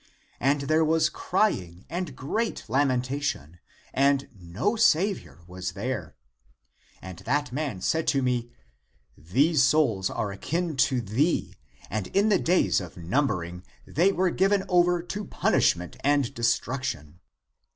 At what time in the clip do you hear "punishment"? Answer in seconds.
15.23-15.97